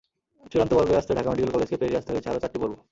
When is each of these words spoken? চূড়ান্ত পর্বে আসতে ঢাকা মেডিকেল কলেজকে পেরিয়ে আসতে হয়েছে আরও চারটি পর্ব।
চূড়ান্ত 0.51 0.71
পর্বে 0.73 0.99
আসতে 0.99 1.11
ঢাকা 1.17 1.29
মেডিকেল 1.31 1.51
কলেজকে 1.53 1.77
পেরিয়ে 1.81 1.99
আসতে 1.99 2.11
হয়েছে 2.13 2.29
আরও 2.29 2.41
চারটি 2.43 2.57
পর্ব। 2.61 2.73